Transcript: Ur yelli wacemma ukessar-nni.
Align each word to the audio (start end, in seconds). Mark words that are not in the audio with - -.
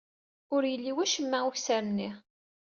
Ur 0.55 0.63
yelli 0.67 0.91
wacemma 0.95 1.39
ukessar-nni. 1.47 2.09